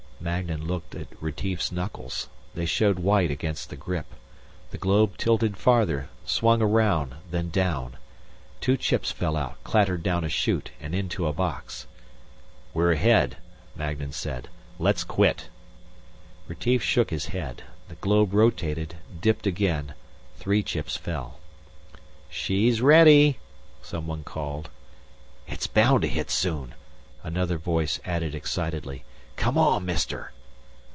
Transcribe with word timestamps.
Magnan 0.23 0.67
looked 0.67 0.93
at 0.93 1.07
Retief's 1.19 1.71
knuckles. 1.71 2.29
They 2.53 2.67
showed 2.67 2.99
white 2.99 3.31
against 3.31 3.71
the 3.71 3.75
grip. 3.75 4.05
The 4.69 4.77
globe 4.77 5.17
tilted 5.17 5.57
farther, 5.57 6.09
swung 6.25 6.61
around, 6.61 7.15
then 7.31 7.49
down; 7.49 7.97
two 8.59 8.77
chips 8.77 9.11
fell 9.11 9.35
out, 9.35 9.57
clattered 9.63 10.03
down 10.03 10.23
a 10.23 10.29
chute 10.29 10.69
and 10.79 10.93
into 10.93 11.25
a 11.25 11.33
box. 11.33 11.87
"We're 12.71 12.91
ahead," 12.91 13.37
Magnan 13.75 14.11
said. 14.11 14.47
"Let's 14.77 15.03
quit." 15.03 15.49
Retief 16.47 16.83
shook 16.83 17.09
his 17.09 17.25
head. 17.33 17.63
The 17.87 17.95
globe 17.95 18.31
rotated, 18.35 18.97
dipped 19.19 19.47
again; 19.47 19.95
three 20.37 20.61
chips 20.61 20.95
fell. 20.97 21.39
"She's 22.29 22.79
ready," 22.79 23.39
someone 23.81 24.23
called. 24.23 24.69
"It's 25.47 25.65
bound 25.65 26.03
to 26.03 26.07
hit 26.07 26.29
soon," 26.29 26.75
another 27.23 27.57
voice 27.57 27.99
added 28.05 28.35
excitedly. 28.35 29.03
"Come 29.37 29.57
on, 29.57 29.85
Mister!" 29.85 30.33